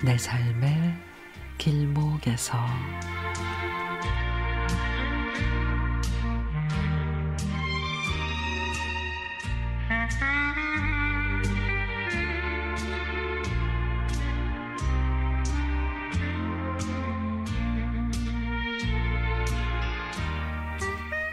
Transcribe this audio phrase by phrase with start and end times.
[0.00, 0.96] 내 삶의
[1.58, 2.56] 길목에서.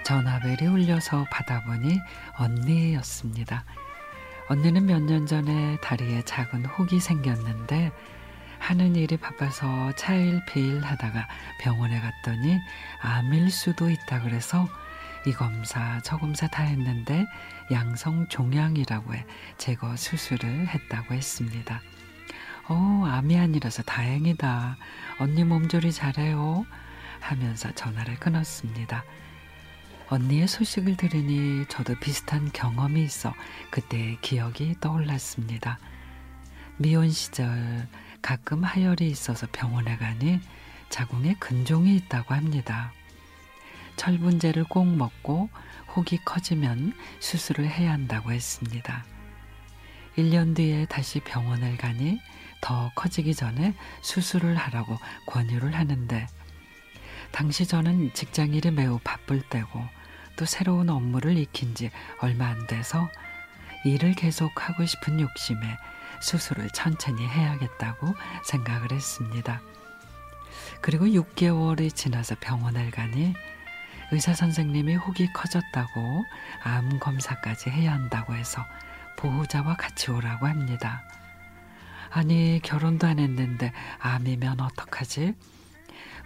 [0.05, 1.99] 전화벨이 울려서 받아보니
[2.37, 3.65] 언니였습니다.
[4.47, 7.91] 언니는 몇 년 전에 다리에 작은 혹이 생겼는데
[8.59, 11.27] 하는 일이 바빠서 차일피일 하다가
[11.59, 12.59] 병원에 갔더니
[13.01, 14.67] 암일 수도 있다 그래서
[15.25, 17.25] 이 검사 저 검사 다 했는데
[17.71, 19.25] 양성 종양이라고 해
[19.57, 21.81] 제거 수술을 했다고 했습니다.
[22.67, 24.77] 어, 암이 아니라서 다행이다.
[25.19, 26.63] 언니 몸조리 잘해요.
[27.19, 29.03] 하면서 전화를 끊었습니다.
[30.07, 33.33] 언니의 소식을 들으니 저도 비슷한 경험이 있어
[33.71, 35.79] 그때의 기억이 떠올랐습니다.
[36.77, 37.87] 미혼 시절
[38.21, 40.39] 가끔 하열이 있어서 병원에 가니
[40.89, 42.91] 자궁에 근종이 있다고 합니다.
[43.95, 45.49] 철분제를 꼭 먹고
[45.95, 49.05] 혹이 커지면 수술을 해야 한다고 했습니다.
[50.17, 52.19] 1년 뒤에 다시 병원을 가니
[52.61, 56.27] 더 커지기 전에 수술을 하라고 권유를 하는데
[57.31, 59.81] 당시 저는 직장일이 매우 바쁠 때고
[60.35, 63.09] 또 새로운 업무를 익힌 지 얼마 안 돼서
[63.85, 65.77] 일을 계속 하고 싶은 욕심에
[66.21, 68.13] 수술을 천천히 해야겠다고
[68.45, 69.61] 생각을 했습니다.
[70.81, 73.33] 그리고 6개월이 지나서 병원을 가니
[74.11, 76.23] 의사 선생님이 혹이 커졌다고
[76.63, 78.63] 암 검사까지 해야 한다고 해서
[79.17, 81.03] 보호자와 같이 오라고 합니다.
[82.11, 85.33] 아니, 결혼도 안 했는데 암이면 어떡하지?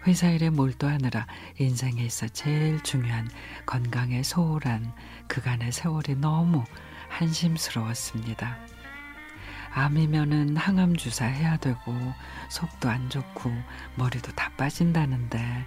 [0.08, 1.28] 회사 일에 몰두하느라
[1.58, 3.30] 인생에 있어 제일 중요한
[3.66, 4.94] 건강에 소홀한
[5.28, 6.64] 그간의 세월이 너무
[7.10, 8.58] 한심스러웠습니다.
[9.72, 11.94] 암이면은 항암 주사 해야 되고
[12.50, 13.52] 속도 안 좋고
[13.96, 15.66] 머리도 다 빠진다는데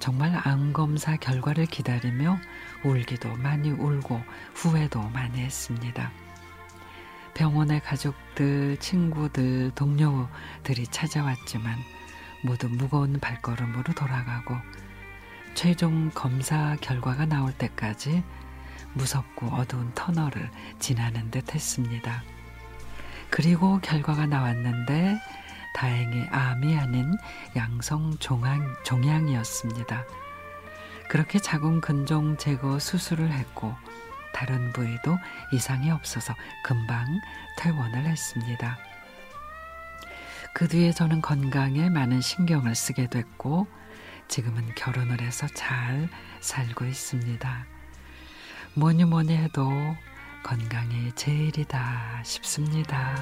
[0.00, 2.38] 정말 암 검사 결과를 기다리며
[2.84, 4.20] 울기도 많이 울고
[4.54, 6.10] 후회도 많이 했습니다.
[7.34, 11.78] 병원의 가족들, 친구들, 동료들이 찾아왔지만
[12.42, 14.56] 모두 무거운 발걸음으로 돌아가고
[15.54, 18.22] 최종 검사 결과가 나올 때까지
[18.94, 22.22] 무섭고 어두운 터널을 지나는 듯 했습니다.
[23.30, 25.18] 그리고 결과가 나왔는데
[25.74, 27.12] 다행히 암이 아닌
[27.56, 30.04] 양성 종양, 종양이었습니다.
[31.08, 33.74] 그렇게 자궁 근종 제거 수술을 했고
[34.32, 35.18] 다른 부위도
[35.52, 36.34] 이상이 없어서
[36.64, 37.06] 금방
[37.58, 38.78] 퇴원을 했습니다.
[40.52, 43.66] 그 뒤에 저는 건강에 많은 신경을 쓰게 됐고
[44.28, 46.08] 지금은 결혼을 해서 잘
[46.40, 47.66] 살고 있습니다.
[48.74, 49.70] 뭐니 뭐니 해도
[50.42, 53.14] 건강이 제일이다 싶습니다.